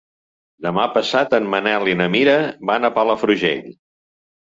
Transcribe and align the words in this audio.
Demà 0.65 0.85
passat 0.95 1.35
en 1.39 1.51
Manel 1.55 1.87
i 1.93 1.97
na 2.01 2.09
Mira 2.17 2.41
van 2.73 2.91
a 2.91 2.95
Palafrugell. 3.01 3.67